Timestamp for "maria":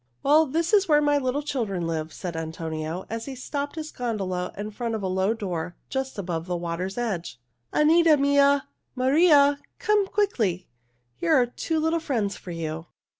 8.95-9.59